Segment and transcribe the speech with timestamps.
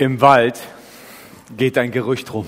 [0.00, 0.58] Im Wald
[1.58, 2.46] geht ein Gerücht rum.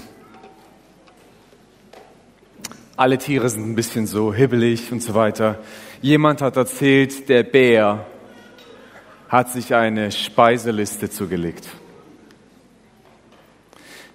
[2.96, 5.58] Alle Tiere sind ein bisschen so hibbelig und so weiter.
[6.00, 8.06] Jemand hat erzählt, der Bär
[9.28, 11.68] hat sich eine Speiseliste zugelegt.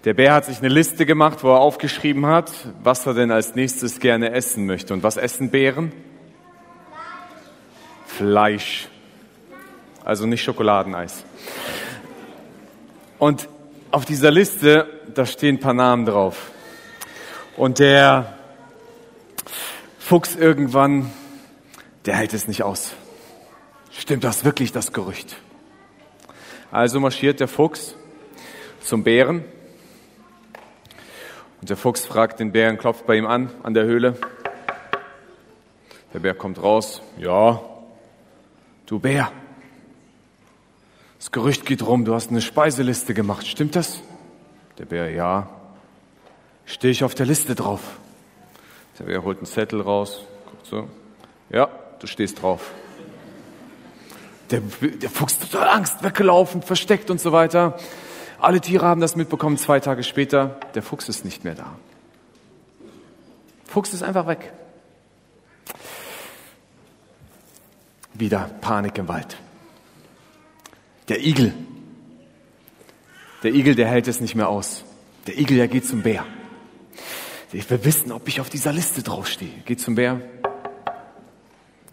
[0.04, 2.52] Der Bär hat sich eine Liste gemacht, wo er aufgeschrieben hat,
[2.82, 4.96] was er denn als nächstes gerne essen möchte.
[4.96, 5.92] Und was essen Bären?
[8.08, 8.88] Fleisch.
[10.04, 11.24] Also nicht Schokoladeneis.
[13.20, 13.50] Und
[13.90, 16.52] auf dieser Liste, da stehen ein paar Namen drauf.
[17.56, 18.38] Und der
[19.98, 21.12] Fuchs irgendwann,
[22.06, 22.94] der hält es nicht aus.
[23.92, 25.38] Stimmt das wirklich, das Gerücht?
[26.72, 27.96] Also marschiert der Fuchs
[28.82, 29.44] zum Bären.
[31.60, 34.16] Und der Fuchs fragt den Bären, klopft bei ihm an, an der Höhle.
[36.14, 37.02] Der Bär kommt raus.
[37.18, 37.62] Ja,
[38.86, 39.32] du Bär,
[41.28, 43.46] das Gerücht geht rum, du hast eine Speiseliste gemacht.
[43.46, 44.00] Stimmt das?
[44.78, 45.50] Der Bär, ja.
[46.66, 47.82] Stehe ich auf der Liste drauf?
[48.98, 50.88] Der Bär holt einen Zettel raus, guckt so.
[51.50, 51.68] Ja,
[52.00, 52.72] du stehst drauf.
[54.52, 57.78] Der, der Fuchs total Angst, weggelaufen, versteckt und so weiter.
[58.40, 59.58] Alle Tiere haben das mitbekommen.
[59.58, 61.76] Zwei Tage später, der Fuchs ist nicht mehr da.
[63.66, 64.54] Fuchs ist einfach weg.
[68.14, 69.36] Wieder Panik im Wald.
[71.08, 71.54] Der Igel.
[73.44, 74.84] Der Igel, der hält es nicht mehr aus.
[75.26, 76.26] Der Igel, der geht zum Bär.
[77.54, 79.64] Ich will wissen, ob ich auf dieser Liste draufstehe.
[79.66, 80.22] Geht zum Bär.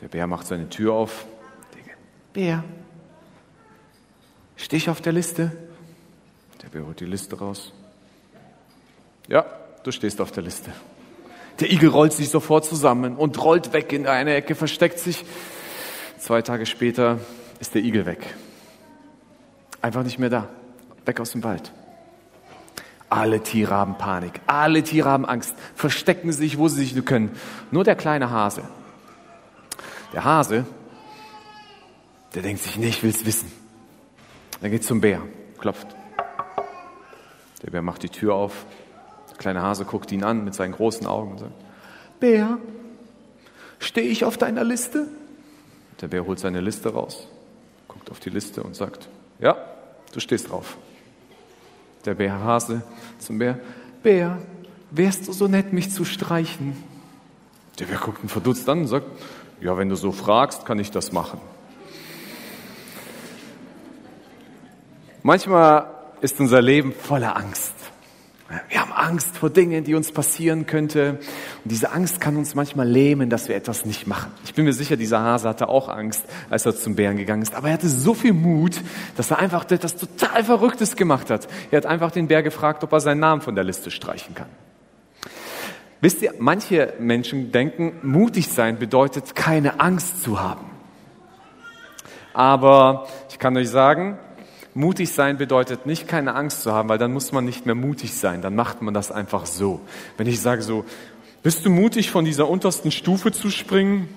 [0.00, 1.26] Der Bär macht seine Tür auf.
[2.32, 2.64] Bär,
[4.56, 5.52] stehe ich auf der Liste?
[6.62, 7.72] Der Bär holt die Liste raus.
[9.28, 9.46] Ja,
[9.84, 10.72] du stehst auf der Liste.
[11.60, 15.24] Der Igel rollt sich sofort zusammen und rollt weg in eine Ecke, versteckt sich.
[16.18, 17.20] Zwei Tage später
[17.60, 18.34] ist der Igel weg.
[19.84, 20.48] Einfach nicht mehr da.
[21.04, 21.70] Weg aus dem Wald.
[23.10, 24.40] Alle Tiere haben Panik.
[24.46, 25.54] Alle Tiere haben Angst.
[25.74, 27.36] Verstecken sich, wo sie sich nur können.
[27.70, 28.62] Nur der kleine Hase.
[30.14, 30.64] Der Hase,
[32.34, 33.52] der denkt sich, nee, ich will's wissen.
[34.62, 35.20] Dann geht zum Bär,
[35.58, 35.88] klopft.
[37.62, 38.64] Der Bär macht die Tür auf.
[39.32, 41.52] Der kleine Hase guckt ihn an mit seinen großen Augen und sagt,
[42.20, 42.56] Bär,
[43.80, 45.08] stehe ich auf deiner Liste?
[46.00, 47.28] Der Bär holt seine Liste raus,
[47.86, 49.73] guckt auf die Liste und sagt, ja,
[50.14, 50.76] Du stehst drauf.
[52.04, 52.82] Der Bär Hase
[53.18, 53.58] zum Bär.
[54.04, 54.38] Bär,
[54.92, 56.76] wärst du so nett, mich zu streichen?
[57.80, 59.06] Der Bär guckt ihn verdutzt an und sagt,
[59.60, 61.40] ja, wenn du so fragst, kann ich das machen.
[65.24, 67.74] Manchmal ist unser Leben voller Angst.
[68.48, 71.18] Haben Angst vor Dingen, die uns passieren könnte.
[71.62, 74.32] Und diese Angst kann uns manchmal lähmen, dass wir etwas nicht machen.
[74.44, 77.54] Ich bin mir sicher, dieser Hase hatte auch Angst, als er zum Bären gegangen ist.
[77.54, 78.80] Aber er hatte so viel Mut,
[79.16, 81.46] dass er einfach etwas total Verrücktes gemacht hat.
[81.70, 84.48] Er hat einfach den Bär gefragt, ob er seinen Namen von der Liste streichen kann.
[86.00, 90.66] Wisst ihr, manche Menschen denken, mutig sein bedeutet, keine Angst zu haben.
[92.34, 94.18] Aber ich kann euch sagen,
[94.74, 98.12] Mutig sein bedeutet nicht, keine Angst zu haben, weil dann muss man nicht mehr mutig
[98.12, 98.42] sein.
[98.42, 99.80] Dann macht man das einfach so.
[100.16, 100.84] Wenn ich sage so,
[101.44, 104.08] bist du mutig, von dieser untersten Stufe zu springen?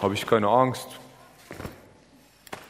[0.00, 0.86] Habe ich keine Angst.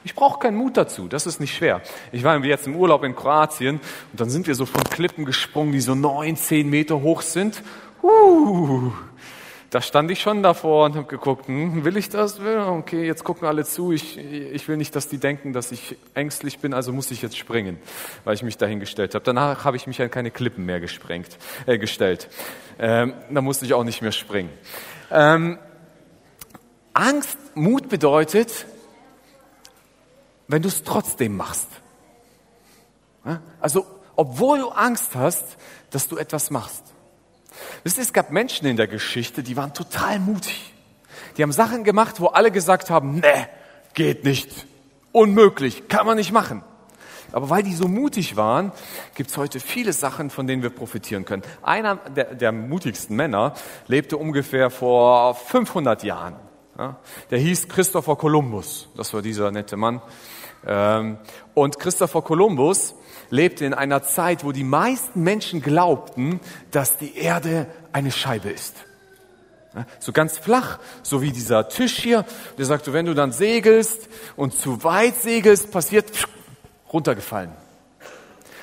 [0.05, 1.83] Ich brauche keinen Mut dazu, das ist nicht schwer.
[2.13, 3.81] Ich war jetzt im Urlaub in Kroatien
[4.13, 7.63] und dann sind wir so von Klippen gesprungen, die so neun, zehn Meter hoch sind.
[8.05, 8.93] Uh,
[9.71, 12.39] da stand ich schon davor und habe geguckt, hm, will ich das?
[12.41, 13.93] Okay, jetzt gucken alle zu.
[13.93, 17.37] Ich, ich will nicht, dass die denken, dass ich ängstlich bin, also muss ich jetzt
[17.37, 17.79] springen,
[18.25, 19.25] weil ich mich dahingestellt habe.
[19.25, 22.29] Danach habe ich mich an keine Klippen mehr gesprengt, äh, gestellt.
[22.79, 24.51] Ähm, da musste ich auch nicht mehr springen.
[25.11, 25.59] Ähm,
[26.93, 28.67] Angst, Mut bedeutet,
[30.49, 31.69] wenn du es trotzdem machst.
[33.61, 33.85] Also,
[34.15, 35.45] obwohl du Angst hast,
[35.91, 36.85] dass du etwas machst.
[37.85, 40.73] Wisst ihr, es gab Menschen in der Geschichte, die waren total mutig.
[41.37, 43.49] Die haben Sachen gemacht, wo alle gesagt haben, ne,
[43.95, 44.67] geht nicht,
[45.13, 46.63] unmöglich, kann man nicht machen.
[47.33, 48.73] Aber weil die so mutig waren,
[49.15, 51.43] gibt es heute viele Sachen, von denen wir profitieren können.
[51.63, 53.55] Einer der, der mutigsten Männer
[53.89, 56.37] lebte ungefähr vor 500 Jahren.
[56.79, 56.97] Ja,
[57.31, 58.89] der hieß Christopher Columbus.
[58.97, 60.01] Das war dieser nette Mann.
[60.67, 61.19] Ähm,
[61.55, 62.95] und Christopher Columbus
[63.31, 66.41] lebte in einer Zeit, wo die meisten Menschen glaubten,
[66.71, 68.75] dass die Erde eine Scheibe ist.
[69.99, 72.25] So ganz flach, so wie dieser Tisch hier.
[72.57, 76.11] Der sagte, wenn du dann segelst und zu weit segelst, passiert
[76.93, 77.51] runtergefallen.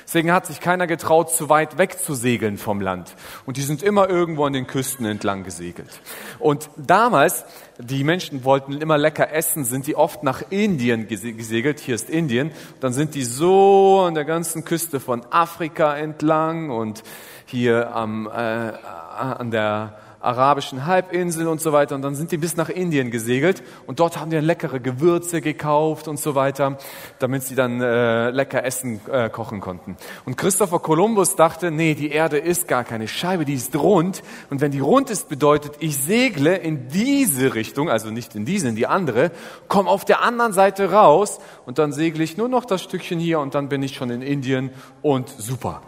[0.04, 3.14] Deswegen hat sich keiner getraut, zu weit weg zu segeln vom Land.
[3.46, 6.00] Und die sind immer irgendwo an den Küsten entlang gesegelt.
[6.38, 7.44] Und damals,
[7.78, 11.80] die Menschen wollten immer lecker essen, sind die oft nach Indien gesegelt.
[11.80, 12.52] Hier ist Indien.
[12.80, 17.02] Dann sind die so an der ganzen Küste von Afrika entlang und
[17.46, 21.94] hier am, äh, an der arabischen Halbinsel und so weiter.
[21.94, 25.40] Und dann sind die bis nach Indien gesegelt und dort haben die dann leckere Gewürze
[25.40, 26.78] gekauft und so weiter,
[27.18, 29.96] damit sie dann äh, lecker Essen äh, kochen konnten.
[30.24, 34.22] Und Christopher Columbus dachte, nee, die Erde ist gar keine Scheibe, die ist rund.
[34.50, 38.68] Und wenn die rund ist, bedeutet, ich segle in diese Richtung, also nicht in diese,
[38.68, 39.30] in die andere,
[39.68, 43.40] komme auf der anderen Seite raus und dann segle ich nur noch das Stückchen hier
[43.40, 44.70] und dann bin ich schon in Indien
[45.02, 45.82] und super.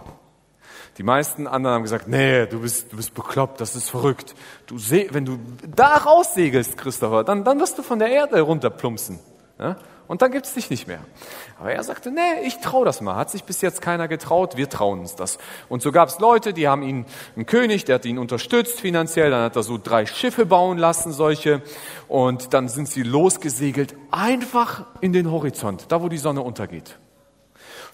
[0.98, 4.34] Die meisten anderen haben gesagt, nee, du bist, du bist bekloppt, das ist verrückt.
[4.66, 5.38] Du seh, wenn du
[5.74, 9.18] da raussegelst, Christopher, dann, dann wirst du von der Erde runterplumpsen.
[9.58, 9.76] Ja?
[10.08, 11.00] Und dann gibt's dich nicht mehr.
[11.58, 13.16] Aber er sagte, nee, ich trau das mal.
[13.16, 15.38] Hat sich bis jetzt keiner getraut, wir trauen uns das.
[15.68, 19.42] Und so gab's Leute, die haben ihn, einen König, der hat ihn unterstützt finanziell, dann
[19.42, 21.60] hat er so drei Schiffe bauen lassen, solche.
[22.08, 26.98] Und dann sind sie losgesegelt, einfach in den Horizont, da wo die Sonne untergeht.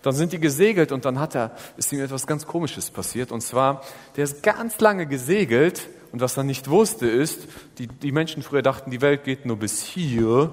[0.03, 3.31] Dann sind die gesegelt und dann hat er, ist ihm etwas ganz Komisches passiert.
[3.33, 3.83] Und zwar,
[4.17, 7.41] der ist ganz lange gesegelt und was er nicht wusste ist,
[7.79, 10.53] die, die Menschen früher dachten, die Welt geht nur bis hier,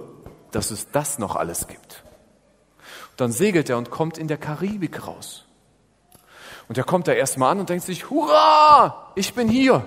[0.51, 2.03] dass es das noch alles gibt.
[3.11, 5.45] Und dann segelt er und kommt in der Karibik raus.
[6.67, 9.83] Und er kommt da erstmal an und denkt sich, hurra, ich bin hier.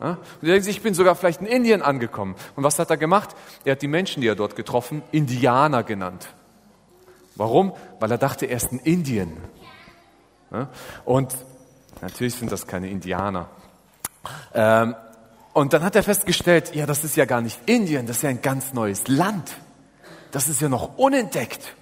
[0.00, 0.10] Ja?
[0.40, 2.34] Und er denkt sich, ich bin sogar vielleicht in Indien angekommen.
[2.56, 3.36] Und was hat er gemacht?
[3.64, 6.28] Er hat die Menschen, die er dort getroffen, Indianer genannt.
[7.36, 7.72] Warum?
[8.00, 9.36] Weil er dachte, er ist in Indien.
[11.04, 11.34] Und
[12.00, 13.48] natürlich sind das keine Indianer.
[14.54, 14.94] Ähm,
[15.52, 18.30] und dann hat er festgestellt, ja, das ist ja gar nicht Indien, das ist ja
[18.30, 19.56] ein ganz neues Land.
[20.30, 21.74] Das ist ja noch unentdeckt.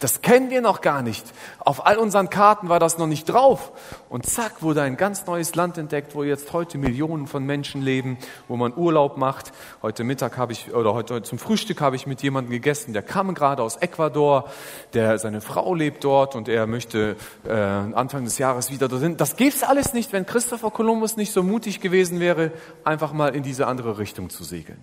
[0.00, 1.24] Das kennen wir noch gar nicht.
[1.58, 3.72] Auf all unseren Karten war das noch nicht drauf.
[4.08, 8.16] Und zack, wurde ein ganz neues Land entdeckt, wo jetzt heute Millionen von Menschen leben,
[8.48, 9.52] wo man Urlaub macht.
[9.82, 13.34] Heute Mittag habe ich, oder heute zum Frühstück habe ich mit jemandem gegessen, der kam
[13.34, 14.48] gerade aus Ecuador,
[14.94, 17.16] der, seine Frau lebt dort und er möchte
[17.46, 19.18] äh, Anfang des Jahres wieder dorthin.
[19.18, 22.52] Das gibt's alles nicht, wenn Christopher Columbus nicht so mutig gewesen wäre,
[22.84, 24.82] einfach mal in diese andere Richtung zu segeln.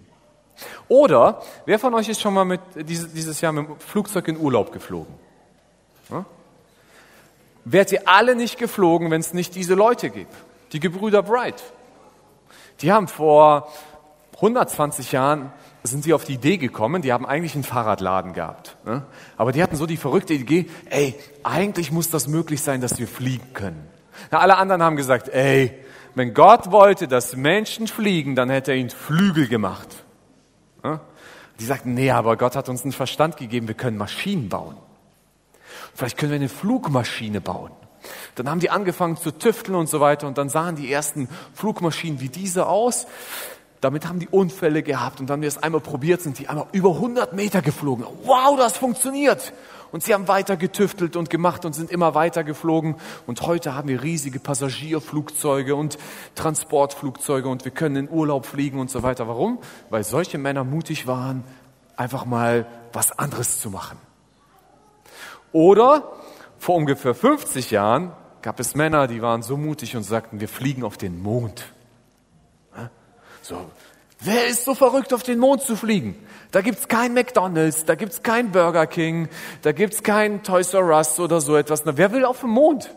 [0.87, 4.71] Oder, wer von euch ist schon mal mit, dieses Jahr mit dem Flugzeug in Urlaub
[4.71, 5.13] geflogen?
[6.09, 6.25] Ja?
[7.65, 10.33] Wärt ihr alle nicht geflogen, wenn es nicht diese Leute gibt?
[10.71, 11.63] Die Gebrüder Bright.
[12.81, 13.71] Die haben vor
[14.35, 15.51] 120 Jahren
[15.83, 18.77] sind sie auf die Idee gekommen, die haben eigentlich einen Fahrradladen gehabt.
[18.85, 19.03] Ne?
[19.37, 23.07] Aber die hatten so die verrückte Idee, ey, eigentlich muss das möglich sein, dass wir
[23.07, 23.87] fliegen können.
[24.31, 25.73] Na, alle anderen haben gesagt, ey,
[26.15, 29.87] wenn Gott wollte, dass Menschen fliegen, dann hätte er ihnen Flügel gemacht.
[31.59, 34.77] Die sagten, nee, aber Gott hat uns einen Verstand gegeben, wir können Maschinen bauen.
[35.95, 37.71] Vielleicht können wir eine Flugmaschine bauen.
[38.35, 42.19] Dann haben die angefangen zu tüfteln und so weiter und dann sahen die ersten Flugmaschinen
[42.19, 43.07] wie diese aus.
[43.81, 46.67] Damit haben die Unfälle gehabt und dann haben wir es einmal probiert, sind die einmal
[46.71, 48.05] über 100 Meter geflogen.
[48.23, 49.53] Wow, das funktioniert!
[49.91, 52.95] Und sie haben weiter getüftelt und gemacht und sind immer weiter geflogen.
[53.25, 55.97] Und heute haben wir riesige Passagierflugzeuge und
[56.35, 59.27] Transportflugzeuge und wir können in Urlaub fliegen und so weiter.
[59.27, 59.59] Warum?
[59.89, 61.43] Weil solche Männer mutig waren,
[61.95, 63.97] einfach mal was anderes zu machen.
[65.51, 66.11] Oder
[66.57, 68.11] vor ungefähr 50 Jahren
[68.41, 71.65] gab es Männer, die waren so mutig und sagten, wir fliegen auf den Mond.
[73.41, 73.71] So,
[74.19, 76.15] wer ist so verrückt, auf den Mond zu fliegen?
[76.51, 79.27] Da gibt's kein McDonald's, da gibt's kein Burger King,
[79.61, 81.85] da gibt's kein Toys R Us oder so etwas.
[81.85, 82.89] Na, wer will auf den Mond?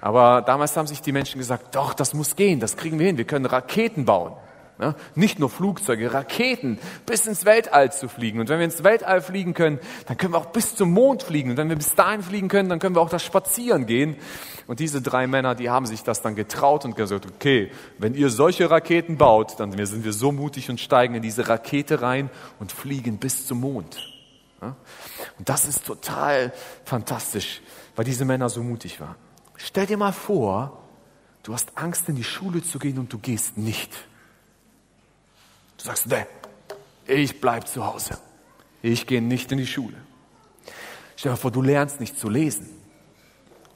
[0.00, 3.18] Aber damals haben sich die Menschen gesagt, doch, das muss gehen, das kriegen wir hin,
[3.18, 4.32] wir können Raketen bauen.
[4.80, 8.38] Ja, nicht nur Flugzeuge, Raketen, bis ins Weltall zu fliegen.
[8.38, 11.50] Und wenn wir ins Weltall fliegen können, dann können wir auch bis zum Mond fliegen.
[11.50, 14.16] Und wenn wir bis dahin fliegen können, dann können wir auch das Spazieren gehen.
[14.68, 18.30] Und diese drei Männer, die haben sich das dann getraut und gesagt, okay, wenn ihr
[18.30, 22.30] solche Raketen baut, dann sind wir so mutig und steigen in diese Rakete rein
[22.60, 23.98] und fliegen bis zum Mond.
[24.62, 24.76] Ja?
[25.38, 26.52] Und das ist total
[26.84, 27.62] fantastisch,
[27.96, 29.16] weil diese Männer so mutig waren.
[29.56, 30.84] Stell dir mal vor,
[31.42, 33.90] du hast Angst, in die Schule zu gehen und du gehst nicht.
[35.78, 36.26] Du sagst, nee,
[37.06, 38.18] ich bleib zu Hause.
[38.82, 39.96] Ich gehe nicht in die Schule.
[41.16, 42.68] Stell dir vor, du lernst nicht zu lesen.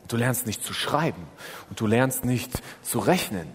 [0.09, 1.23] Du lernst nicht zu schreiben
[1.71, 2.51] und du lernst nicht
[2.83, 3.49] zu rechnen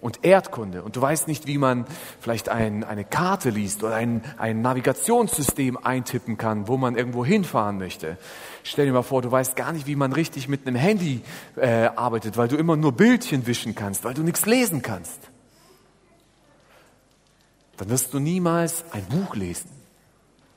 [0.00, 1.86] und Erdkunde und du weißt nicht, wie man
[2.20, 7.78] vielleicht ein, eine Karte liest oder ein, ein Navigationssystem eintippen kann, wo man irgendwo hinfahren
[7.78, 8.16] möchte.
[8.62, 11.20] Stell dir mal vor, du weißt gar nicht, wie man richtig mit einem Handy
[11.56, 15.20] äh, arbeitet, weil du immer nur Bildchen wischen kannst, weil du nichts lesen kannst.
[17.80, 19.70] Dann wirst du niemals ein Buch lesen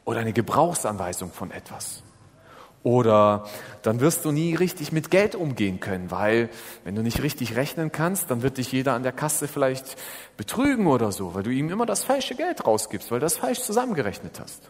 [0.04, 2.04] oder eine Gebrauchsanweisung von etwas.
[2.84, 3.46] Oder
[3.82, 6.50] dann wirst du nie richtig mit Geld umgehen können, weil
[6.84, 9.96] wenn du nicht richtig rechnen kannst, dann wird dich jeder an der Kasse vielleicht
[10.36, 13.62] betrügen oder so, weil du ihm immer das falsche Geld rausgibst, weil du das falsch
[13.62, 14.70] zusammengerechnet hast.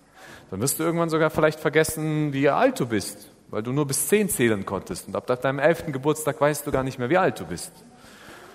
[0.51, 4.09] Dann wirst du irgendwann sogar vielleicht vergessen, wie alt du bist, weil du nur bis
[4.09, 5.07] zehn zählen konntest.
[5.07, 7.71] Und ab deinem elften Geburtstag weißt du gar nicht mehr, wie alt du bist.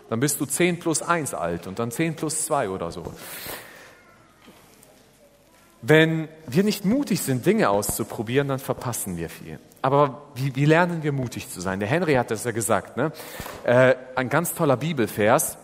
[0.08, 3.02] Dann bist du zehn plus eins alt und dann zehn plus zwei oder so.
[5.80, 9.60] Wenn wir nicht mutig sind, Dinge auszuprobieren, dann verpassen wir viel.
[9.80, 11.78] Aber wie, wie lernen wir mutig zu sein?
[11.78, 12.96] Der Henry hat das ja gesagt.
[12.96, 13.12] Ne?
[13.64, 15.56] Äh, ein ganz toller Bibelvers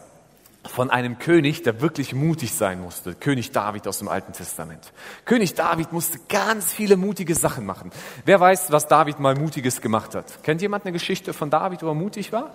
[0.66, 3.14] von einem König, der wirklich mutig sein musste.
[3.14, 4.92] König David aus dem Alten Testament.
[5.25, 7.90] König David musste ganz viele mutige Sachen machen.
[8.25, 10.42] Wer weiß, was David mal Mutiges gemacht hat?
[10.42, 12.52] Kennt jemand eine Geschichte von David, wo er mutig war?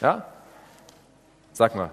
[0.00, 0.26] Ja?
[1.52, 1.90] Sag mal.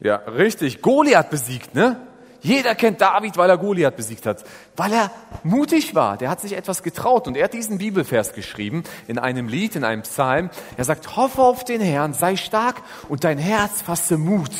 [0.00, 0.80] Ja, richtig.
[0.80, 2.00] Goliath besiegt, ne?
[2.42, 4.44] Jeder kennt David, weil er Goliath besiegt hat,
[4.76, 5.10] weil er
[5.42, 6.16] mutig war.
[6.16, 9.84] Der hat sich etwas getraut und er hat diesen Bibelvers geschrieben in einem Lied, in
[9.84, 10.50] einem Psalm.
[10.76, 14.52] Er sagt, hoffe auf den Herrn, sei stark und dein Herz fasse Mut.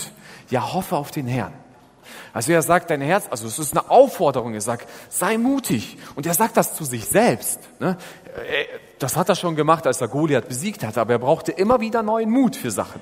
[0.51, 1.53] Ja, hoffe auf den Herrn.
[2.33, 5.97] Also er sagt, dein Herz, also es ist eine Aufforderung, er sagt, sei mutig.
[6.15, 7.61] Und er sagt das zu sich selbst.
[7.79, 7.97] Ne?
[8.99, 12.03] Das hat er schon gemacht, als er Goliath besiegt hat, aber er brauchte immer wieder
[12.03, 13.01] neuen Mut für Sachen.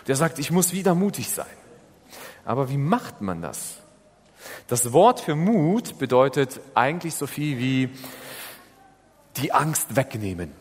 [0.00, 1.46] Und er sagt, ich muss wieder mutig sein.
[2.44, 3.76] Aber wie macht man das?
[4.70, 7.90] Das Wort für Mut bedeutet eigentlich so viel wie
[9.36, 10.52] die Angst wegnehmen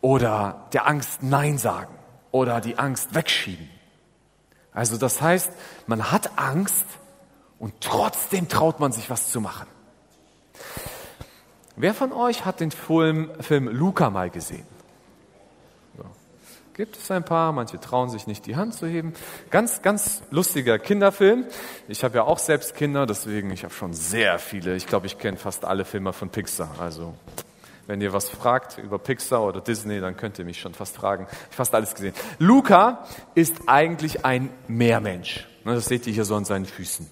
[0.00, 1.94] oder der Angst Nein sagen
[2.32, 3.70] oder die Angst wegschieben.
[4.72, 5.52] Also das heißt,
[5.86, 6.86] man hat Angst
[7.60, 9.68] und trotzdem traut man sich was zu machen.
[11.76, 14.66] Wer von euch hat den Film, Film Luca mal gesehen?
[16.74, 19.12] Gibt es ein paar, manche trauen sich nicht die Hand zu heben.
[19.50, 21.44] Ganz, ganz lustiger Kinderfilm.
[21.86, 24.74] Ich habe ja auch selbst Kinder, deswegen ich habe schon sehr viele.
[24.74, 26.76] Ich glaube, ich kenne fast alle Filme von Pixar.
[26.78, 27.12] Also
[27.86, 31.26] wenn ihr was fragt über Pixar oder Disney, dann könnt ihr mich schon fast fragen.
[31.28, 32.14] Ich habe fast alles gesehen.
[32.38, 35.46] Luca ist eigentlich ein Meermensch.
[35.64, 37.06] Ne, das seht ihr hier so an seinen Füßen.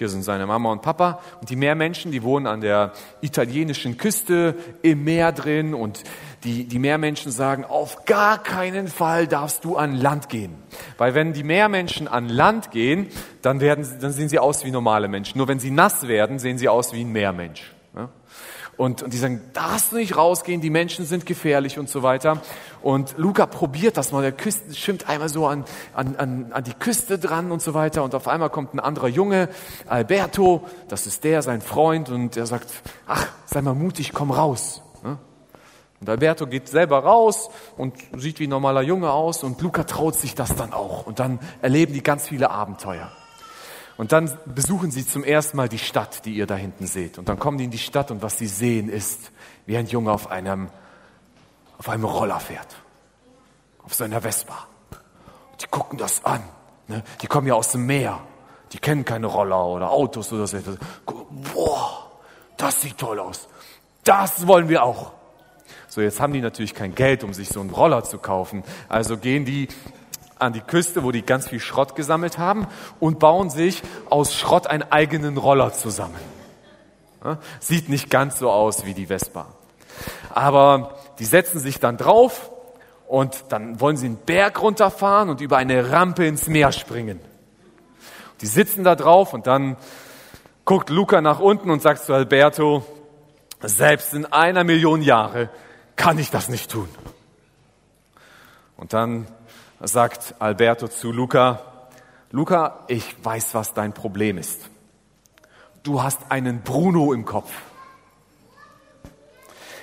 [0.00, 4.54] Hier sind seine Mama und Papa und die Meermenschen, die wohnen an der italienischen Küste
[4.80, 6.04] im Meer drin und
[6.42, 10.54] die, die Meermenschen sagen, auf gar keinen Fall darfst du an Land gehen.
[10.96, 13.08] Weil wenn die Meermenschen an Land gehen,
[13.42, 15.36] dann, werden, dann sehen sie aus wie normale Menschen.
[15.36, 17.74] Nur wenn sie nass werden, sehen sie aus wie ein Meermensch.
[18.80, 22.40] Und, und die sagen, darfst du nicht rausgehen, die Menschen sind gefährlich und so weiter.
[22.80, 26.72] Und Luca probiert das mal, der Küste, schwimmt einmal so an, an, an, an die
[26.72, 28.02] Küste dran und so weiter.
[28.02, 29.50] Und auf einmal kommt ein anderer Junge,
[29.86, 32.70] Alberto, das ist der, sein Freund, und er sagt,
[33.06, 34.80] ach, sei mal mutig, komm raus.
[36.00, 40.14] Und Alberto geht selber raus und sieht wie ein normaler Junge aus und Luca traut
[40.14, 41.06] sich das dann auch.
[41.06, 43.12] Und dann erleben die ganz viele Abenteuer.
[44.00, 47.18] Und dann besuchen sie zum ersten Mal die Stadt, die ihr da hinten seht.
[47.18, 49.30] Und dann kommen die in die Stadt und was sie sehen ist,
[49.66, 50.70] wie ein Junge auf einem,
[51.76, 52.76] auf einem Roller fährt.
[53.82, 54.66] Auf seiner Vespa.
[55.60, 56.42] Die gucken das an.
[56.88, 57.02] Ne?
[57.20, 58.20] Die kommen ja aus dem Meer.
[58.72, 60.56] Die kennen keine Roller oder Autos oder so.
[61.52, 62.10] Boah,
[62.56, 63.48] das sieht toll aus.
[64.04, 65.12] Das wollen wir auch.
[65.88, 68.64] So, jetzt haben die natürlich kein Geld, um sich so einen Roller zu kaufen.
[68.88, 69.68] Also gehen die
[70.40, 72.66] an die Küste, wo die ganz viel Schrott gesammelt haben
[72.98, 76.18] und bauen sich aus Schrott einen eigenen Roller zusammen.
[77.58, 79.46] Sieht nicht ganz so aus wie die Vespa.
[80.30, 82.50] Aber die setzen sich dann drauf
[83.06, 87.20] und dann wollen sie einen Berg runterfahren und über eine Rampe ins Meer springen.
[88.40, 89.76] Die sitzen da drauf und dann
[90.64, 92.84] guckt Luca nach unten und sagt zu Alberto,
[93.60, 95.50] selbst in einer Million Jahre
[95.96, 96.88] kann ich das nicht tun.
[98.76, 99.26] Und dann
[99.88, 101.62] sagt Alberto zu Luca,
[102.30, 104.68] Luca, ich weiß, was dein Problem ist.
[105.82, 107.50] Du hast einen Bruno im Kopf.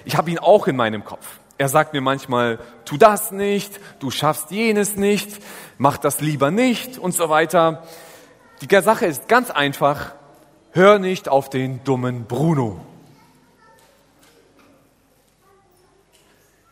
[0.06, 1.40] Ich habe ihn auch in meinem Kopf.
[1.58, 5.42] Er sagt mir manchmal, tu das nicht, du schaffst jenes nicht,
[5.78, 7.84] mach das lieber nicht und so weiter.
[8.62, 10.14] Die Sache ist ganz einfach,
[10.72, 12.80] hör nicht auf den dummen Bruno.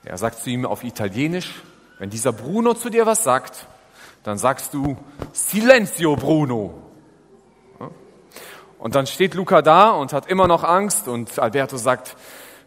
[0.04, 1.64] Er sagt zu ihm auf Italienisch,
[2.00, 3.68] wenn dieser Bruno zu dir was sagt,
[4.24, 4.98] dann sagst du
[5.32, 6.74] Silenzio Bruno.
[8.80, 12.16] Und dann steht Luca da und hat immer noch Angst und Alberto sagt,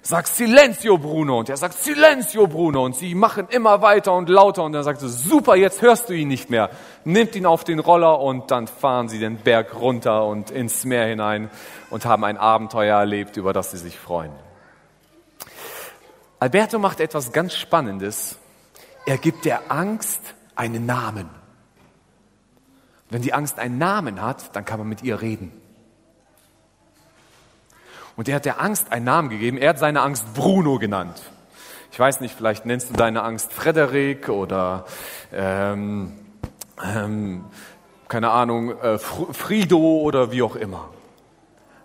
[0.03, 1.39] sag Silenzio Bruno.
[1.39, 2.85] Und er sagt Silenzio Bruno.
[2.85, 6.29] Und sie machen immer weiter und lauter und er sagt, super, jetzt hörst du ihn
[6.29, 6.71] nicht mehr.
[7.05, 11.07] Nimmt ihn auf den Roller und dann fahren sie den Berg runter und ins Meer
[11.07, 11.51] hinein
[11.91, 14.33] und haben ein Abenteuer erlebt, über das sie sich freuen.
[16.41, 18.39] Alberto macht etwas ganz Spannendes.
[19.09, 20.21] Er gibt der Angst
[20.55, 21.31] einen Namen.
[23.09, 25.51] Wenn die Angst einen Namen hat, dann kann man mit ihr reden.
[28.17, 29.57] Und er hat der Angst einen Namen gegeben.
[29.57, 31.23] Er hat seine Angst Bruno genannt.
[31.91, 34.85] Ich weiß nicht, vielleicht nennst du deine Angst Frederik oder
[35.33, 36.13] ähm,
[36.85, 37.47] ähm,
[38.09, 40.91] keine Ahnung, äh, Frido oder wie auch immer.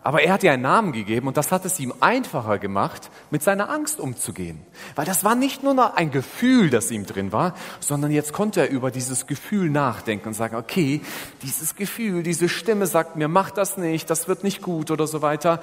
[0.03, 3.41] Aber er hat ihr einen Namen gegeben und das hat es ihm einfacher gemacht, mit
[3.41, 4.59] seiner Angst umzugehen.
[4.95, 8.59] Weil das war nicht nur noch ein Gefühl, das ihm drin war, sondern jetzt konnte
[8.59, 10.99] er über dieses Gefühl nachdenken und sagen, okay,
[11.41, 15.21] dieses Gefühl, diese Stimme sagt mir, mach das nicht, das wird nicht gut oder so
[15.21, 15.61] weiter.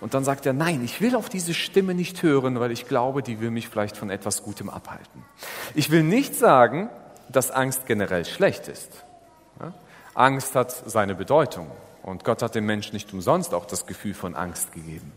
[0.00, 3.22] Und dann sagt er, nein, ich will auf diese Stimme nicht hören, weil ich glaube,
[3.22, 5.24] die will mich vielleicht von etwas Gutem abhalten.
[5.74, 6.90] Ich will nicht sagen,
[7.30, 9.04] dass Angst generell schlecht ist.
[10.14, 11.70] Angst hat seine Bedeutung.
[12.08, 15.12] Und Gott hat dem Menschen nicht umsonst auch das Gefühl von Angst gegeben.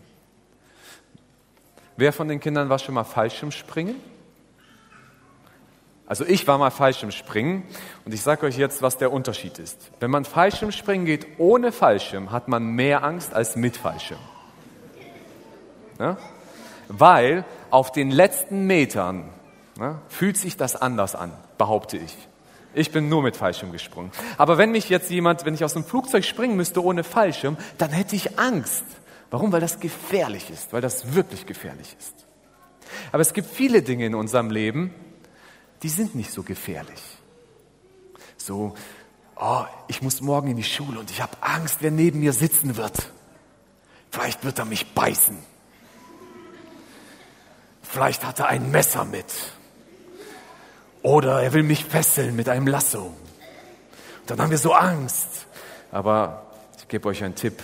[1.96, 3.96] Wer von den Kindern war schon mal Fallschirmspringen?
[6.06, 7.64] Also ich war mal Fallschirmspringen
[8.04, 9.92] und ich sage euch jetzt, was der Unterschied ist.
[10.02, 14.20] Wenn man Fallschirmspringen geht ohne Fallschirm, hat man mehr Angst als mit Fallschirm.
[15.98, 16.18] Ja?
[16.90, 19.30] Weil auf den letzten Metern
[19.80, 22.28] ja, fühlt sich das anders an, behaupte ich.
[22.74, 24.12] Ich bin nur mit Fallschirm gesprungen.
[24.38, 27.92] Aber wenn mich jetzt jemand, wenn ich aus dem Flugzeug springen müsste ohne Fallschirm, dann
[27.92, 28.86] hätte ich Angst.
[29.30, 29.52] Warum?
[29.52, 32.14] Weil das gefährlich ist, weil das wirklich gefährlich ist.
[33.12, 34.94] Aber es gibt viele Dinge in unserem Leben,
[35.84, 37.02] die sind nicht so gefährlich.
[38.38, 38.74] So,
[39.36, 42.78] oh, ich muss morgen in die Schule und ich habe Angst, wer neben mir sitzen
[42.78, 43.12] wird.
[44.12, 45.38] Vielleicht wird er mich beißen.
[47.82, 49.26] Vielleicht hat er ein Messer mit.
[51.04, 53.06] Oder er will mich fesseln mit einem Lasso.
[54.22, 55.48] Und dann haben wir so Angst.
[55.92, 56.46] Aber
[56.78, 57.64] ich gebe euch einen Tipp.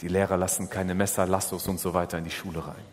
[0.00, 2.84] Die Lehrer lassen keine Messer, Lassos und so weiter in die Schule rein.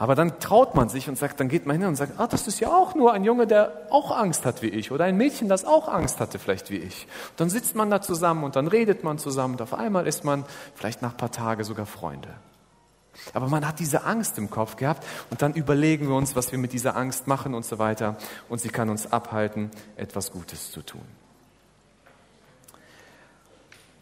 [0.00, 2.46] Aber dann traut man sich und sagt, dann geht man hin und sagt, ah, das
[2.46, 5.48] ist ja auch nur ein Junge, der auch Angst hat wie ich oder ein Mädchen,
[5.48, 7.08] das auch Angst hatte vielleicht wie ich.
[7.30, 10.24] Und dann sitzt man da zusammen und dann redet man zusammen und auf einmal ist
[10.24, 10.44] man
[10.76, 12.28] vielleicht nach ein paar Tagen sogar Freunde.
[13.34, 16.58] Aber man hat diese Angst im Kopf gehabt und dann überlegen wir uns, was wir
[16.58, 18.16] mit dieser Angst machen und so weiter.
[18.48, 21.04] Und sie kann uns abhalten, etwas Gutes zu tun.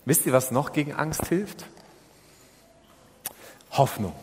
[0.04, 1.66] Wisst ihr, was noch gegen Angst hilft?
[3.72, 4.14] Hoffnung.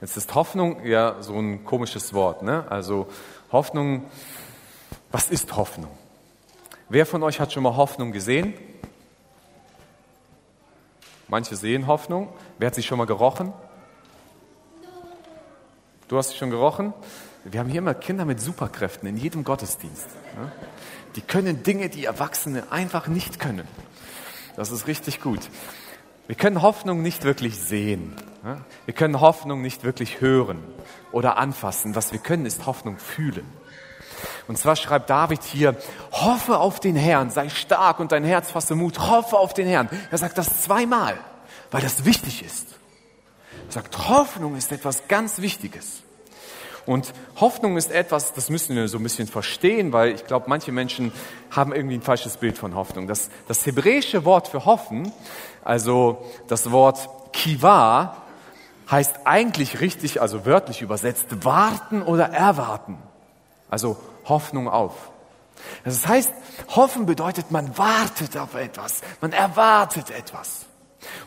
[0.00, 2.42] Jetzt ist Hoffnung ja so ein komisches Wort.
[2.42, 2.64] Ne?
[2.70, 3.08] Also
[3.50, 4.04] Hoffnung,
[5.10, 5.90] was ist Hoffnung?
[6.88, 8.54] Wer von euch hat schon mal Hoffnung gesehen?
[11.30, 12.28] Manche sehen Hoffnung.
[12.58, 13.52] Wer hat sie schon mal gerochen?
[16.08, 16.92] Du hast sie schon gerochen?
[17.44, 20.08] Wir haben hier immer Kinder mit Superkräften in jedem Gottesdienst.
[21.14, 23.68] Die können Dinge, die Erwachsene einfach nicht können.
[24.56, 25.48] Das ist richtig gut.
[26.26, 28.16] Wir können Hoffnung nicht wirklich sehen.
[28.84, 30.58] Wir können Hoffnung nicht wirklich hören
[31.12, 31.94] oder anfassen.
[31.94, 33.46] Was wir können, ist Hoffnung fühlen.
[34.48, 35.76] Und zwar schreibt David hier,
[36.12, 39.88] hoffe auf den Herrn, sei stark und dein Herz fasse Mut, hoffe auf den Herrn.
[40.10, 41.18] Er sagt das zweimal,
[41.70, 42.66] weil das wichtig ist.
[43.68, 46.02] Er sagt, Hoffnung ist etwas ganz Wichtiges.
[46.86, 50.72] Und Hoffnung ist etwas, das müssen wir so ein bisschen verstehen, weil ich glaube, manche
[50.72, 51.12] Menschen
[51.50, 53.06] haben irgendwie ein falsches Bild von Hoffnung.
[53.06, 55.12] Das, das hebräische Wort für hoffen,
[55.62, 58.16] also das Wort kiva,
[58.90, 62.98] heißt eigentlich richtig, also wörtlich übersetzt, warten oder erwarten.
[63.68, 63.96] Also
[64.30, 65.10] Hoffnung auf.
[65.84, 66.32] Das heißt,
[66.74, 70.64] hoffen bedeutet, man wartet auf etwas, man erwartet etwas.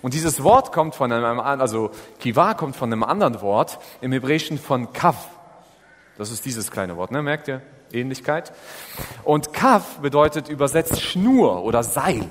[0.02, 4.58] Und dieses Wort kommt von einem, also Kiva kommt von einem anderen Wort, im Hebräischen
[4.58, 5.30] von Kav.
[6.18, 7.22] Das ist dieses kleine Wort, ne?
[7.22, 7.62] merkt ihr?
[7.92, 8.54] Ähnlichkeit.
[9.24, 12.30] Und Kav bedeutet übersetzt Schnur oder Seil.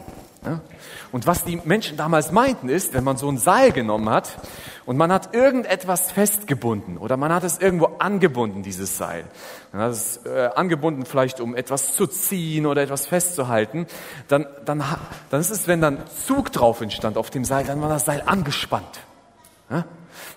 [1.13, 4.39] Und was die Menschen damals meinten ist, wenn man so ein Seil genommen hat
[4.87, 9.25] und man hat irgendetwas festgebunden oder man hat es irgendwo angebunden, dieses Seil.
[9.73, 13.87] Man hat es äh, angebunden vielleicht, um etwas zu ziehen oder etwas festzuhalten.
[14.27, 14.83] Dann, dann,
[15.31, 18.23] dann ist es, wenn dann Zug drauf entstand auf dem Seil, dann war das Seil
[18.27, 19.01] angespannt.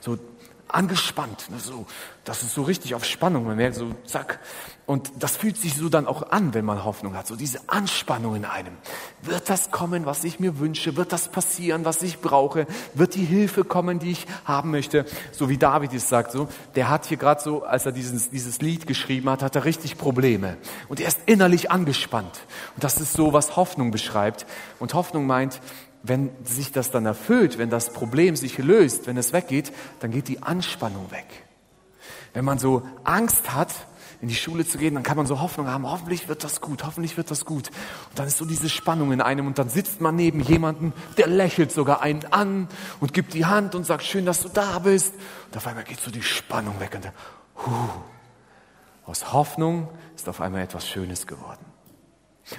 [0.01, 0.17] So
[0.75, 1.85] angespannt, ne, so,
[2.25, 4.39] das ist so richtig auf Spannung, man merkt so, zack.
[4.85, 8.35] Und das fühlt sich so dann auch an, wenn man Hoffnung hat, so diese Anspannung
[8.35, 8.73] in einem.
[9.23, 10.95] Wird das kommen, was ich mir wünsche?
[10.95, 12.67] Wird das passieren, was ich brauche?
[12.93, 15.05] Wird die Hilfe kommen, die ich haben möchte?
[15.31, 18.61] So wie David es sagt, so, der hat hier gerade so, als er dieses, dieses
[18.61, 20.57] Lied geschrieben hat, hat er richtig Probleme.
[20.87, 22.41] Und er ist innerlich angespannt.
[22.75, 24.45] Und das ist so, was Hoffnung beschreibt.
[24.79, 25.61] Und Hoffnung meint,
[26.07, 30.27] wenn sich das dann erfüllt, wenn das Problem sich löst, wenn es weggeht, dann geht
[30.27, 31.25] die Anspannung weg.
[32.33, 33.73] Wenn man so Angst hat,
[34.21, 36.83] in die Schule zu gehen, dann kann man so Hoffnung haben, hoffentlich wird das gut,
[36.83, 37.69] hoffentlich wird das gut.
[38.09, 41.27] Und dann ist so diese Spannung in einem und dann sitzt man neben jemanden, der
[41.27, 42.67] lächelt sogar einen an
[42.99, 45.13] und gibt die Hand und sagt, schön, dass du da bist.
[45.47, 47.13] Und auf einmal geht so die Spannung weg und dann,
[47.65, 47.89] huh,
[49.05, 51.74] aus Hoffnung ist auf einmal etwas Schönes geworden.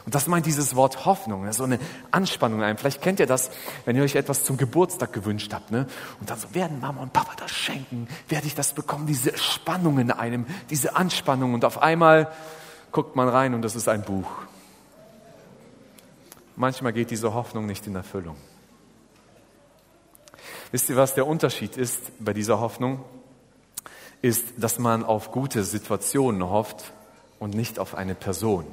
[0.05, 1.79] Und das meint dieses Wort Hoffnung, so eine
[2.11, 2.77] Anspannung ein.
[2.77, 3.51] Vielleicht kennt ihr das,
[3.85, 5.87] wenn ihr euch etwas zum Geburtstag gewünscht habt, ne?
[6.21, 8.09] Und dann so, werden Mama und Papa das schenken?
[8.29, 9.07] Werde ich das bekommen?
[9.07, 11.55] Diese Spannung in einem, diese Anspannung.
[11.55, 12.33] Und auf einmal
[12.91, 14.29] guckt man rein und das ist ein Buch.
[16.57, 18.37] Manchmal geht diese Hoffnung nicht in Erfüllung.
[20.73, 23.05] Wisst ihr, was der Unterschied ist bei dieser Hoffnung?
[24.21, 26.93] Ist, dass man auf gute Situationen hofft
[27.39, 28.67] und nicht auf eine Person.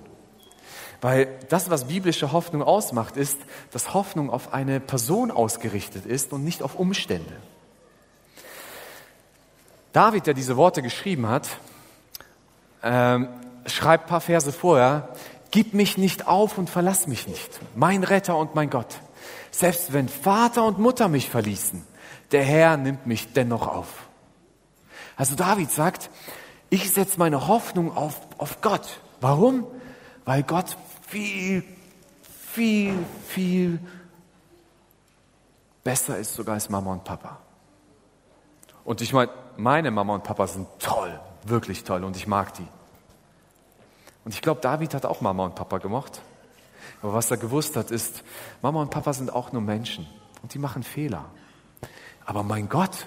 [1.03, 3.37] Weil das, was biblische Hoffnung ausmacht, ist,
[3.71, 7.35] dass Hoffnung auf eine Person ausgerichtet ist und nicht auf Umstände.
[9.91, 11.49] David, der diese Worte geschrieben hat,
[12.83, 13.27] ähm,
[13.65, 15.09] schreibt ein paar Verse vorher,
[15.51, 18.95] Gib mich nicht auf und verlass mich nicht, mein Retter und mein Gott.
[19.51, 21.85] Selbst wenn Vater und Mutter mich verließen,
[22.31, 24.07] der Herr nimmt mich dennoch auf.
[25.17, 26.09] Also David sagt,
[26.69, 29.01] ich setze meine Hoffnung auf, auf Gott.
[29.19, 29.67] Warum?
[30.23, 30.77] Weil Gott
[31.13, 31.63] viel,
[32.25, 33.79] viel, viel
[35.83, 37.37] besser ist sogar als Mama und Papa.
[38.83, 42.67] Und ich meine, meine Mama und Papa sind toll, wirklich toll und ich mag die.
[44.25, 46.21] Und ich glaube, David hat auch Mama und Papa gemocht.
[47.01, 48.23] Aber was er gewusst hat, ist,
[48.61, 50.07] Mama und Papa sind auch nur Menschen
[50.41, 51.25] und die machen Fehler.
[52.25, 53.05] Aber mein Gott,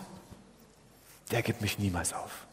[1.33, 2.46] der gibt mich niemals auf.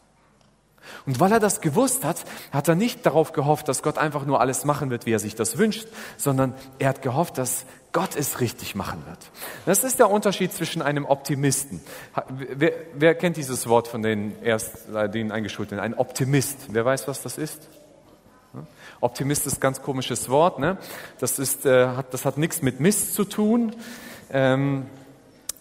[1.06, 4.40] Und weil er das gewusst hat, hat er nicht darauf gehofft, dass Gott einfach nur
[4.40, 8.40] alles machen wird, wie er sich das wünscht, sondern er hat gehofft, dass Gott es
[8.40, 9.18] richtig machen wird.
[9.66, 11.80] Das ist der Unterschied zwischen einem Optimisten.
[12.28, 15.78] Wer, wer kennt dieses Wort von den erst, den Eingeschulten?
[15.78, 16.66] Ein Optimist.
[16.70, 17.68] Wer weiß, was das ist?
[19.00, 20.58] Optimist ist ganz komisches Wort.
[20.58, 20.78] Ne?
[21.20, 23.74] Das, ist, äh, hat, das hat nichts mit Mist zu tun,
[24.30, 24.86] ähm,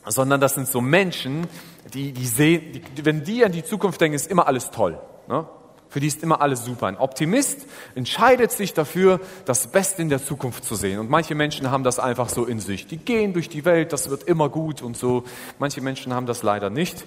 [0.05, 1.47] sondern das sind so Menschen,
[1.93, 4.99] die, die sehen, die, wenn die an die Zukunft denken, ist immer alles toll.
[5.27, 5.45] Ne?
[5.89, 6.87] Für die ist immer alles super.
[6.87, 10.97] Ein Optimist entscheidet sich dafür, das Beste in der Zukunft zu sehen.
[10.97, 12.87] Und manche Menschen haben das einfach so in sich.
[12.87, 15.23] Die gehen durch die Welt, das wird immer gut und so.
[15.59, 17.05] Manche Menschen haben das leider nicht.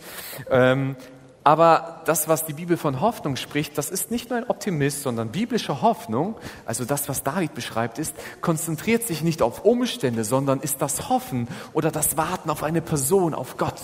[0.49, 0.95] Ähm,
[1.43, 5.31] aber das, was die Bibel von Hoffnung spricht, das ist nicht nur ein Optimist, sondern
[5.31, 10.81] biblische Hoffnung, also das, was David beschreibt, ist, konzentriert sich nicht auf Umstände, sondern ist
[10.81, 13.81] das Hoffen oder das Warten auf eine Person, auf Gott.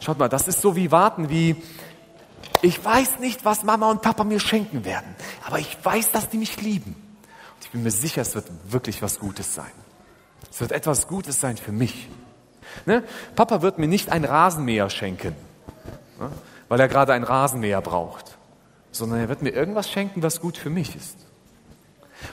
[0.00, 1.62] Schaut mal, das ist so wie Warten, wie
[2.62, 5.14] ich weiß nicht, was Mama und Papa mir schenken werden,
[5.46, 6.92] aber ich weiß, dass die mich lieben.
[6.94, 9.72] Und ich bin mir sicher, es wird wirklich was Gutes sein.
[10.50, 12.08] Es wird etwas Gutes sein für mich.
[12.86, 13.04] Ne?
[13.36, 15.34] Papa wird mir nicht ein Rasenmäher schenken.
[16.20, 16.30] Ne?
[16.68, 18.36] weil er gerade einen Rasenmäher braucht,
[18.90, 21.23] sondern er wird mir irgendwas schenken, was gut für mich ist.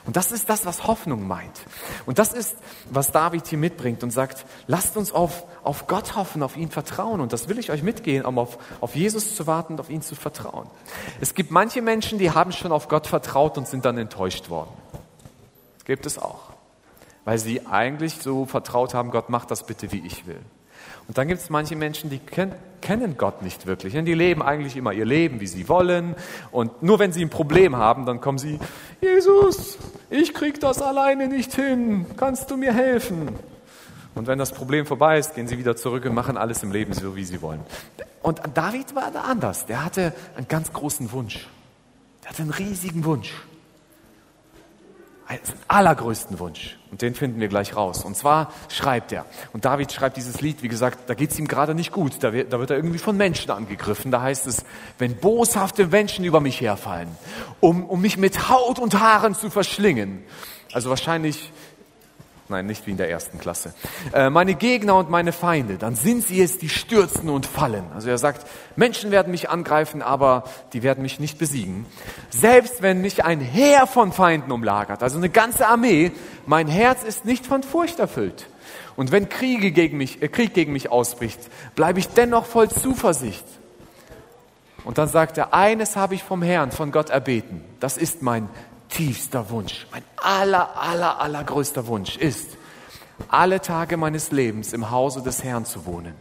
[0.05, 1.61] Und das ist das, was Hoffnung meint.
[2.05, 2.55] Und das ist,
[2.89, 7.21] was David hier mitbringt und sagt, lasst uns auf, auf Gott hoffen, auf ihn vertrauen.
[7.21, 10.01] Und das will ich euch mitgehen, um auf, auf Jesus zu warten und auf ihn
[10.01, 10.67] zu vertrauen.
[11.19, 14.71] Es gibt manche Menschen, die haben schon auf Gott vertraut und sind dann enttäuscht worden.
[15.77, 16.51] Das gibt es auch.
[17.25, 20.41] Weil sie eigentlich so vertraut haben, Gott macht das bitte, wie ich will.
[21.07, 23.93] Und dann gibt es manche Menschen, die ken kennen Gott nicht wirklich.
[23.93, 26.15] Die leben eigentlich immer ihr Leben, wie sie wollen.
[26.51, 28.59] Und nur wenn sie ein Problem haben, dann kommen sie,
[29.01, 29.77] Jesus,
[30.09, 32.07] ich krieg das alleine nicht hin.
[32.17, 33.29] Kannst du mir helfen?
[34.15, 36.93] Und wenn das Problem vorbei ist, gehen sie wieder zurück und machen alles im Leben
[36.93, 37.61] so, wie sie wollen.
[38.23, 39.67] Und David war da anders.
[39.67, 41.47] Der hatte einen ganz großen Wunsch.
[42.23, 43.31] Der hatte einen riesigen Wunsch
[45.67, 46.77] allergrößten Wunsch.
[46.91, 48.03] Und den finden wir gleich raus.
[48.03, 49.25] Und zwar schreibt er.
[49.53, 52.21] Und David schreibt dieses Lied, wie gesagt, da geht es ihm gerade nicht gut.
[52.21, 54.11] Da wird, da wird er irgendwie von Menschen angegriffen.
[54.11, 54.65] Da heißt es,
[54.97, 57.07] wenn boshafte Menschen über mich herfallen,
[57.59, 60.23] um, um mich mit Haut und Haaren zu verschlingen.
[60.73, 61.51] Also wahrscheinlich
[62.51, 63.73] Nein, nicht wie in der ersten Klasse.
[64.11, 67.85] Äh, meine Gegner und meine Feinde, dann sind sie es, die stürzen und fallen.
[67.95, 71.85] Also er sagt, Menschen werden mich angreifen, aber die werden mich nicht besiegen.
[72.29, 76.11] Selbst wenn mich ein Heer von Feinden umlagert, also eine ganze Armee,
[76.45, 78.47] mein Herz ist nicht von Furcht erfüllt.
[78.97, 81.39] Und wenn Kriege gegen mich, äh, Krieg gegen mich ausbricht,
[81.75, 83.45] bleibe ich dennoch voll Zuversicht.
[84.83, 87.63] Und dann sagt er, eines habe ich vom Herrn, von Gott erbeten.
[87.79, 88.49] Das ist mein
[88.91, 92.57] tiefster Wunsch, mein aller, aller, allergrößter Wunsch ist,
[93.27, 96.13] alle Tage meines Lebens im Hause des Herrn zu wohnen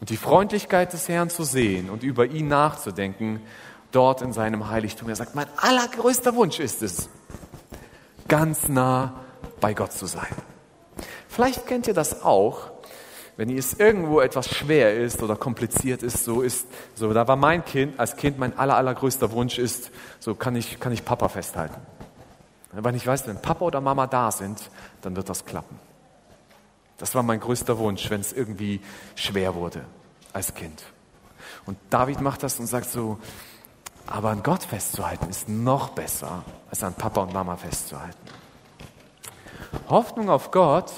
[0.00, 3.40] und die Freundlichkeit des Herrn zu sehen und über ihn nachzudenken,
[3.92, 5.08] dort in seinem Heiligtum.
[5.08, 7.08] Er sagt, mein allergrößter Wunsch ist es,
[8.26, 9.20] ganz nah
[9.60, 10.34] bei Gott zu sein.
[11.28, 12.71] Vielleicht kennt ihr das auch,
[13.42, 17.64] wenn es irgendwo etwas schwer ist oder kompliziert ist, so ist, so, da war mein
[17.64, 21.80] Kind, als Kind mein aller, allergrößter Wunsch ist, so kann ich, kann ich Papa festhalten.
[22.70, 25.76] Wenn ich weiß, wenn Papa oder Mama da sind, dann wird das klappen.
[26.98, 28.80] Das war mein größter Wunsch, wenn es irgendwie
[29.16, 29.84] schwer wurde
[30.32, 30.80] als Kind.
[31.66, 33.18] Und David macht das und sagt so,
[34.06, 38.20] aber an Gott festzuhalten ist noch besser, als an Papa und Mama festzuhalten.
[39.88, 40.92] Hoffnung auf Gott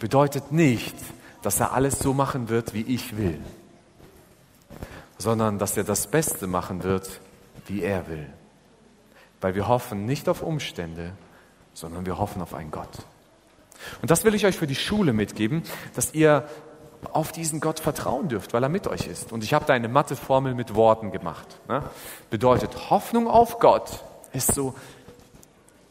[0.00, 0.96] bedeutet nicht,
[1.44, 3.38] dass er alles so machen wird, wie ich will,
[5.18, 7.20] sondern dass er das Beste machen wird,
[7.66, 8.26] wie er will.
[9.40, 11.12] Weil wir hoffen nicht auf Umstände,
[11.74, 12.88] sondern wir hoffen auf einen Gott.
[14.00, 15.62] Und das will ich euch für die Schule mitgeben,
[15.94, 16.48] dass ihr
[17.12, 19.30] auf diesen Gott vertrauen dürft, weil er mit euch ist.
[19.30, 21.46] Und ich habe da eine Matheformel mit Worten gemacht.
[21.68, 21.82] Ne?
[22.30, 24.02] Bedeutet, Hoffnung auf Gott
[24.32, 24.74] ist so,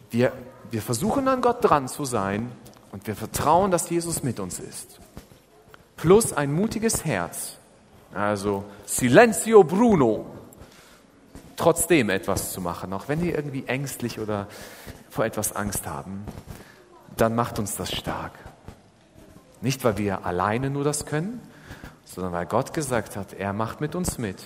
[0.10, 0.32] wir,
[0.72, 2.52] wir versuchen an Gott dran zu sein
[2.92, 5.00] und wir vertrauen, dass Jesus mit uns ist.
[6.04, 7.56] Plus ein mutiges Herz.
[8.14, 10.26] Also Silenzio Bruno.
[11.56, 14.48] Trotzdem etwas zu machen, auch wenn wir irgendwie ängstlich oder
[15.10, 16.26] vor etwas Angst haben,
[17.16, 18.34] dann macht uns das stark.
[19.62, 21.40] Nicht, weil wir alleine nur das können,
[22.04, 24.44] sondern weil Gott gesagt hat, er macht mit uns mit.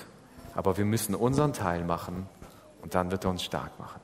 [0.54, 2.28] Aber wir müssen unseren Teil machen
[2.84, 4.00] und dann wird er uns stark machen.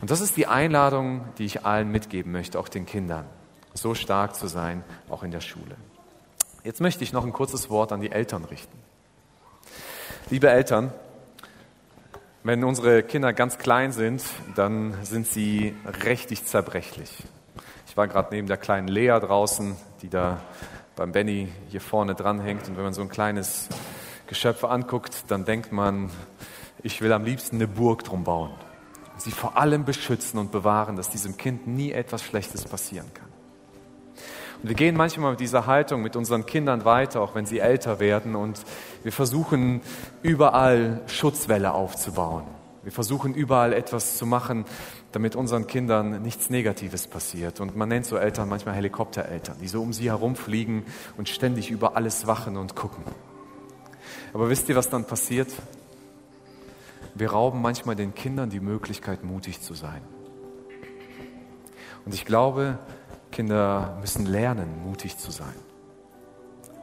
[0.00, 3.24] Und das ist die Einladung, die ich allen mitgeben möchte, auch den Kindern,
[3.72, 5.76] so stark zu sein, auch in der Schule.
[6.64, 8.78] Jetzt möchte ich noch ein kurzes Wort an die Eltern richten.
[10.30, 10.94] Liebe Eltern,
[12.42, 14.22] wenn unsere Kinder ganz klein sind,
[14.54, 17.22] dann sind sie richtig zerbrechlich.
[17.86, 20.40] Ich war gerade neben der kleinen Lea draußen, die da
[20.96, 22.66] beim Benny hier vorne dranhängt.
[22.66, 23.68] Und wenn man so ein kleines
[24.26, 26.08] Geschöpf anguckt, dann denkt man,
[26.82, 28.52] ich will am liebsten eine Burg drum bauen.
[29.18, 33.33] Sie vor allem beschützen und bewahren, dass diesem Kind nie etwas Schlechtes passieren kann.
[34.64, 38.34] Wir gehen manchmal mit dieser Haltung mit unseren Kindern weiter, auch wenn sie älter werden.
[38.34, 38.62] Und
[39.02, 39.82] wir versuchen
[40.22, 42.44] überall Schutzwelle aufzubauen.
[42.82, 44.64] Wir versuchen überall etwas zu machen,
[45.12, 47.60] damit unseren Kindern nichts Negatives passiert.
[47.60, 50.84] Und man nennt so Eltern manchmal Helikoptereltern, die so um sie herumfliegen
[51.18, 53.04] und ständig über alles wachen und gucken.
[54.32, 55.52] Aber wisst ihr, was dann passiert?
[57.14, 60.00] Wir rauben manchmal den Kindern die Möglichkeit, mutig zu sein.
[62.06, 62.78] Und ich glaube,
[63.34, 65.54] Kinder müssen lernen, mutig zu sein.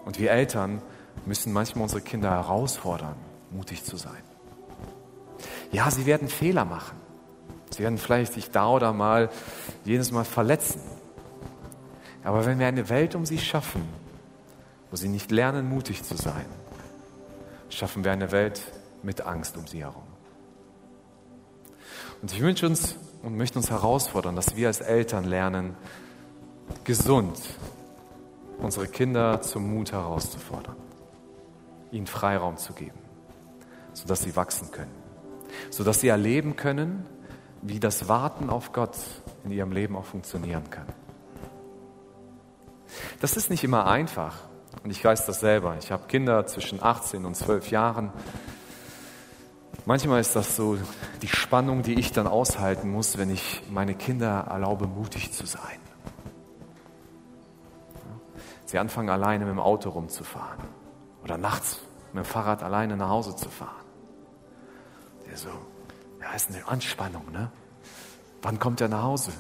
[0.04, 0.82] Und wir Eltern
[1.26, 3.16] müssen manchmal unsere Kinder herausfordern,
[3.52, 4.22] mutig zu sein.
[5.72, 6.98] Ja, sie werden Fehler machen.
[7.70, 9.30] Sie werden vielleicht sich da oder mal
[9.86, 10.82] jedes Mal verletzen.
[12.26, 13.88] Aber wenn wir eine Welt um sie schaffen,
[14.90, 16.46] wo sie nicht lernen, mutig zu sein,
[17.70, 18.62] schaffen wir eine Welt
[19.04, 20.04] mit Angst um sie herum.
[22.22, 25.78] Und ich wünsche uns und möchte uns herausfordern, dass wir als Eltern lernen,
[26.84, 27.38] gesund
[28.58, 30.76] unsere Kinder zum Mut herauszufordern,
[31.92, 33.00] ihnen Freiraum zu geben,
[33.94, 34.92] sodass sie wachsen können,
[35.70, 37.06] sodass sie erleben können,
[37.62, 38.96] wie das Warten auf Gott
[39.44, 40.88] in ihrem Leben auch funktionieren kann.
[43.20, 44.38] Das ist nicht immer einfach
[44.84, 45.76] und ich weiß das selber.
[45.80, 48.12] Ich habe Kinder zwischen 18 und 12 Jahren.
[49.86, 50.78] Manchmal ist das so
[51.22, 55.80] die Spannung, die ich dann aushalten muss, wenn ich meine Kinder erlaube, mutig zu sein.
[58.72, 60.64] Sie anfangen alleine mit dem Auto rumzufahren
[61.26, 61.82] oder nachts
[62.14, 63.84] mit dem Fahrrad alleine nach Hause zu fahren.
[65.28, 65.50] Der so,
[66.22, 67.52] ja, ist eine Anspannung, ne?
[68.42, 69.32] Wann kommt er nach Hause?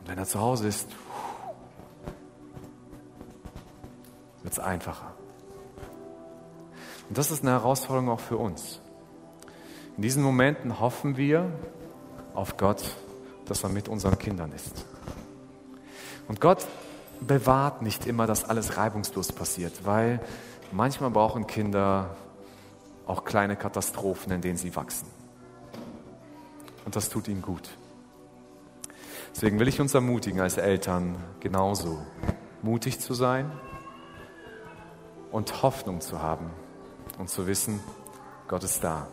[0.00, 0.90] Und wenn er zu Hause ist,
[4.42, 5.14] wird es einfacher.
[7.08, 8.82] Und das ist eine Herausforderung auch für uns.
[9.96, 11.50] In diesen Momenten hoffen wir
[12.34, 12.84] auf Gott,
[13.46, 14.84] dass er mit unseren Kindern ist.
[16.28, 16.66] Und Gott
[17.20, 20.20] bewahrt nicht immer, dass alles reibungslos passiert, weil
[20.72, 22.16] manchmal brauchen Kinder
[23.06, 25.08] auch kleine Katastrophen, in denen sie wachsen.
[26.84, 27.70] Und das tut ihnen gut.
[29.34, 31.98] Deswegen will ich uns ermutigen, als Eltern genauso
[32.62, 33.50] mutig zu sein
[35.30, 36.50] und Hoffnung zu haben
[37.18, 37.80] und zu wissen,
[38.48, 39.06] Gott ist da.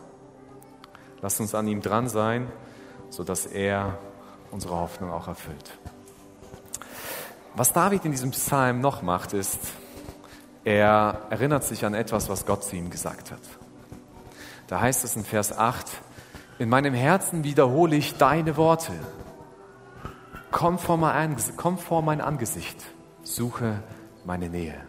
[1.20, 2.50] Lasst uns an ihm dran sein,
[3.10, 3.98] sodass er
[4.50, 5.78] unsere Hoffnung auch erfüllt.
[7.58, 9.58] Was David in diesem Psalm noch macht, ist,
[10.62, 13.40] er erinnert sich an etwas, was Gott zu ihm gesagt hat.
[14.68, 15.84] Da heißt es in Vers 8,
[16.60, 18.92] in meinem Herzen wiederhole ich deine Worte.
[20.52, 22.76] Komm vor mein, komm vor mein Angesicht,
[23.24, 23.82] suche
[24.24, 24.80] meine Nähe.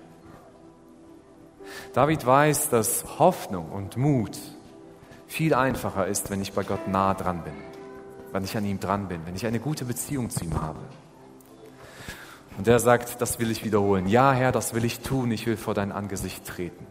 [1.96, 4.38] David weiß, dass Hoffnung und Mut
[5.26, 7.54] viel einfacher ist, wenn ich bei Gott nah dran bin,
[8.32, 10.82] wenn ich an ihm dran bin, wenn ich eine gute Beziehung zu ihm habe.
[12.60, 14.06] Und er sagt, das will ich wiederholen.
[14.10, 15.32] Ja, Herr, das will ich tun.
[15.32, 16.86] Ich will vor dein Angesicht treten.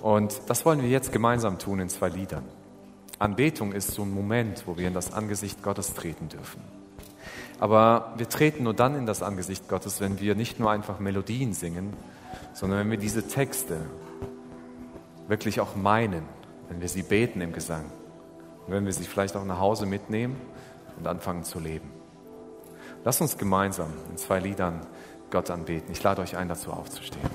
[0.00, 2.44] Und das wollen wir jetzt gemeinsam tun in zwei Liedern.
[3.18, 6.62] Anbetung ist so ein Moment, wo wir in das Angesicht Gottes treten dürfen.
[7.58, 11.52] Aber wir treten nur dann in das Angesicht Gottes, wenn wir nicht nur einfach Melodien
[11.52, 11.92] singen,
[12.54, 13.80] sondern wenn wir diese Texte
[15.26, 16.22] wirklich auch meinen,
[16.68, 17.86] wenn wir sie beten im Gesang,
[18.68, 20.36] und wenn wir sie vielleicht auch nach Hause mitnehmen
[20.96, 21.97] und anfangen zu leben.
[23.04, 24.80] Lass uns gemeinsam in zwei Liedern
[25.30, 25.92] Gott anbeten.
[25.92, 27.28] Ich lade euch ein, dazu aufzustehen.